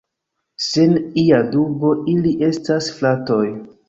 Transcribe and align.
Sen 0.67 0.95
ia 1.23 1.41
dubo, 1.51 1.91
ili 2.13 2.31
estas 2.47 2.89
fratoj! 2.97 3.43